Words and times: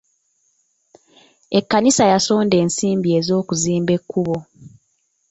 Ekkanisa 1.57 2.03
yasonda 2.13 2.55
ensimbi 2.63 3.09
e'zokuzimba 3.19 3.91
ekkubo. 3.97 4.37